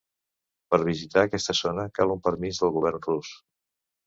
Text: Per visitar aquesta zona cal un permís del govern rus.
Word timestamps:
Per 0.73 0.79
visitar 0.87 1.23
aquesta 1.25 1.55
zona 1.59 1.85
cal 1.99 2.15
un 2.15 2.25
permís 2.29 2.63
del 2.65 2.75
govern 2.79 3.05
rus. 3.07 3.31